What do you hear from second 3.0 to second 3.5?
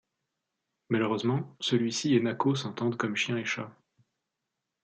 chien et